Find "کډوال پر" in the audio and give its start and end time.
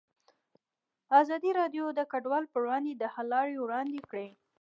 2.11-2.59